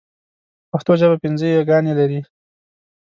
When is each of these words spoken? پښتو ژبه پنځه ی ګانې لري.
پښتو 0.71 0.91
ژبه 0.99 1.15
پنځه 1.23 1.45
ی 1.49 1.59
ګانې 1.69 1.93
لري. 1.99 2.19